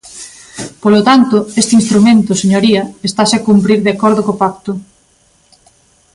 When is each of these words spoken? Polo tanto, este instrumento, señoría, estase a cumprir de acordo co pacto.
Polo 0.81 1.01
tanto, 1.09 1.35
este 1.61 1.73
instrumento, 1.79 2.31
señoría, 2.43 2.83
estase 3.09 3.35
a 3.37 3.43
cumprir 3.47 3.79
de 3.83 3.91
acordo 3.95 4.21
co 4.25 4.39
pacto. 4.43 4.71